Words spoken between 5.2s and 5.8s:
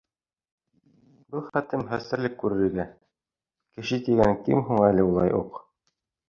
уҡ?